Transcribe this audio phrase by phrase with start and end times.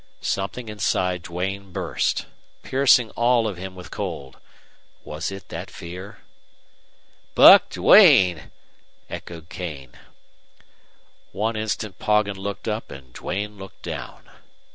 [0.21, 2.25] Something inside Duane burst,
[2.63, 4.39] piercing all of him with cold.
[5.03, 6.21] Was it that fear?
[7.35, 8.51] "BUCK DUANE!"
[9.11, 9.99] echoed Kane.
[11.33, 14.27] One instant Poggin looked up and Duane looked down.